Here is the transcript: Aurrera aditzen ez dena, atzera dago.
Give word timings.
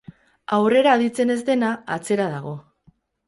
Aurrera 0.55 0.95
aditzen 0.99 1.33
ez 1.35 1.37
dena, 1.51 1.69
atzera 1.97 2.27
dago. 2.35 2.55